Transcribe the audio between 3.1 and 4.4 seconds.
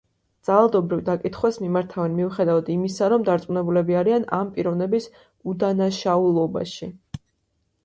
რომ დარწმუნებულები არიან